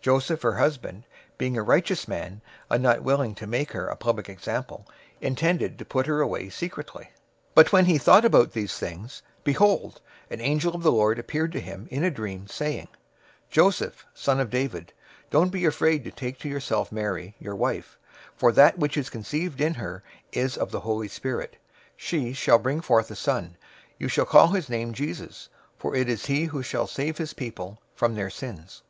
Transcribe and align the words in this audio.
Joseph, 0.02 0.42
her 0.42 0.54
husband, 0.56 1.04
being 1.38 1.56
a 1.56 1.62
righteous 1.62 2.06
man, 2.06 2.42
and 2.68 2.82
not 2.82 3.02
willing 3.02 3.34
to 3.34 3.46
make 3.46 3.72
her 3.72 3.86
a 3.86 3.96
public 3.96 4.28
example, 4.28 4.86
intended 5.22 5.78
to 5.78 5.86
put 5.86 6.04
her 6.04 6.20
away 6.20 6.50
secretly. 6.50 7.04
001:020 7.04 7.10
But 7.54 7.72
when 7.72 7.86
he 7.86 7.96
thought 7.96 8.26
about 8.26 8.52
these 8.52 8.76
things, 8.76 9.22
behold, 9.42 10.02
an 10.28 10.38
angel 10.42 10.74
of 10.76 10.82
the 10.82 10.92
Lord 10.92 11.18
appeared 11.18 11.52
to 11.52 11.60
him 11.60 11.88
in 11.90 12.04
a 12.04 12.10
dream, 12.10 12.46
saying, 12.46 12.88
"Joseph, 13.48 14.04
son 14.12 14.38
of 14.38 14.50
David, 14.50 14.92
don't 15.30 15.48
be 15.48 15.64
afraid 15.64 16.04
to 16.04 16.10
take 16.10 16.38
to 16.40 16.48
yourself 16.50 16.92
Mary, 16.92 17.34
your 17.38 17.56
wife, 17.56 17.96
for 18.36 18.52
that 18.52 18.76
which 18.78 18.98
is 18.98 19.08
conceived 19.08 19.62
in 19.62 19.72
her 19.72 20.02
is 20.30 20.58
of 20.58 20.70
the 20.70 20.80
Holy 20.80 21.08
Spirit. 21.08 21.52
001:021 21.96 21.96
She 21.96 22.32
shall 22.34 22.58
bring 22.58 22.82
forth 22.82 23.10
a 23.10 23.16
son. 23.16 23.56
You 23.98 24.08
shall 24.08 24.26
call 24.26 24.48
his 24.48 24.68
name 24.68 24.92
Jesus, 24.92 25.48
for 25.78 25.96
it 25.96 26.10
is 26.10 26.26
he 26.26 26.44
who 26.44 26.62
shall 26.62 26.86
save 26.86 27.16
his 27.16 27.32
people 27.32 27.80
from 27.94 28.14
their 28.14 28.28
sins." 28.28 28.82